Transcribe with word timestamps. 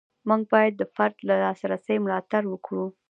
موږ 0.27 0.41
باید 0.51 0.73
د 0.77 0.83
فرد 0.95 1.15
د 1.27 1.29
لاسرسي 1.43 1.95
ملاتړ 2.05 2.43
وکړو. 2.49 2.85